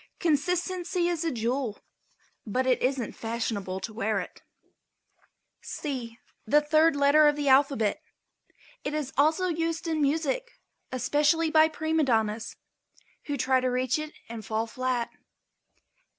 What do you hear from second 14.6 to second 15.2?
flat.